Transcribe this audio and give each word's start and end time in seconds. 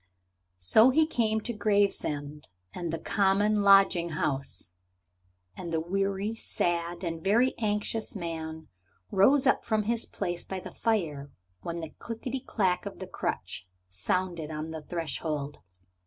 So 0.57 0.89
he 0.89 1.05
came 1.05 1.41
to 1.41 1.53
Gravesend 1.53 2.47
and 2.73 2.91
the 2.91 2.97
common 2.97 3.61
lodging 3.61 4.09
house, 4.09 4.73
and 5.55 5.71
a 5.75 5.79
weary, 5.79 6.33
sad, 6.33 7.03
and 7.03 7.23
very 7.23 7.53
anxious 7.59 8.15
man 8.15 8.67
rose 9.11 9.45
up 9.45 9.63
from 9.63 9.83
his 9.83 10.07
place 10.07 10.43
by 10.43 10.59
the 10.59 10.71
fire 10.73 11.29
when 11.61 11.81
the 11.81 11.91
clickety 11.99 12.39
clack 12.39 12.87
of 12.87 12.97
the 12.97 13.05
crutch 13.05 13.67
sounded 13.91 14.49
on 14.49 14.71
the 14.71 14.81
threshold. 14.81 15.59